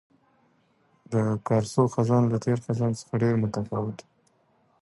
د 1.11 1.13
کارسو 1.47 1.83
خزان 1.93 2.23
له 2.31 2.37
تېر 2.45 2.59
خزان 2.65 2.91
څخه 2.99 3.13
ډېر 3.23 3.33
متفاوت 3.43 3.97
وو. 4.01 4.05